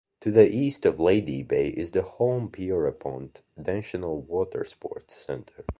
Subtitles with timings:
[0.21, 5.65] To the east of Lady Bay is the Holme Pierrepont National Watersports Centre.